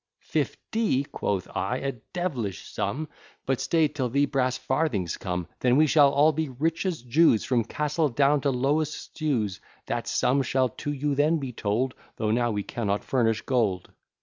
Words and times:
"Fifty!" 0.33 1.03
quoth 1.03 1.47
I, 1.55 1.77
"a 1.77 1.91
devilish 2.11 2.65
sum; 2.73 3.07
But 3.45 3.61
stay 3.61 3.87
till 3.87 4.09
the 4.09 4.25
brass 4.25 4.57
farthings 4.57 5.15
come, 5.15 5.45
Then 5.59 5.77
we 5.77 5.85
shall 5.85 6.09
all 6.11 6.31
be 6.31 6.49
rich 6.49 6.87
as 6.87 7.03
Jews, 7.03 7.45
From 7.45 7.63
Castle 7.63 8.09
down 8.09 8.41
to 8.41 8.49
lowest 8.49 8.95
stews; 8.99 9.59
That 9.85 10.07
sum 10.07 10.41
shall 10.41 10.69
to 10.69 10.91
you 10.91 11.13
then 11.13 11.37
be 11.37 11.51
told, 11.53 11.93
Though 12.15 12.31
now 12.31 12.49
we 12.49 12.63
cannot 12.63 13.03
furnish 13.03 13.41
gold." 13.43 13.91